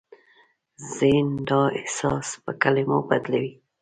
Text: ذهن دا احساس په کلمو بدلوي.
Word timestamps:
ذهن 0.95 1.27
دا 1.49 1.61
احساس 1.79 2.27
په 2.43 2.51
کلمو 2.61 2.97
بدلوي. 3.09 3.53